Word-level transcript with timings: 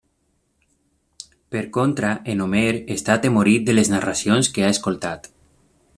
Per 1.55 1.61
contra, 1.75 2.09
en 2.33 2.41
Homer 2.45 2.65
està 2.97 3.19
atemorit 3.19 3.69
de 3.69 3.79
les 3.79 3.95
narracions 3.97 4.51
que 4.57 4.65
ha 4.65 4.73
escoltat. 4.79 5.35